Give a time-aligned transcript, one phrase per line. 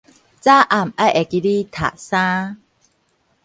[0.03, 0.17] 早暗愛會記得
[1.65, 2.57] 疊衫